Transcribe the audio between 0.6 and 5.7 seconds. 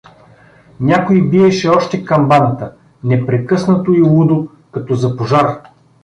Някой биеше още камбаната, непрекъснато и лудо, като за пожар.